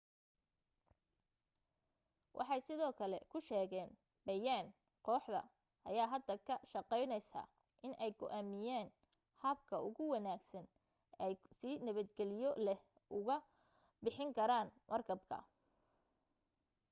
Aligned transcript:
waxay 2.37 2.61
sidoo 2.67 2.93
kale 2.99 3.17
ku 3.31 3.37
sheegeen 3.47 3.89
bayaan 4.25 4.67
kooxda 5.05 5.41
ayaa 5.89 6.11
hadda 6.13 6.33
ka 6.47 6.55
shaqaynaysaa 6.71 7.47
inay 7.87 8.11
go'aamiyaan 8.19 8.89
habka 9.43 9.75
ugu 9.89 10.03
wanaagsan 10.13 10.65
ay 11.25 11.33
si 11.57 11.69
nabadgeliyo 11.85 12.49
leh 12.65 12.79
ugu 13.17 13.37
bixin 14.03 14.31
karaan 14.37 14.67
markabka 14.91 15.37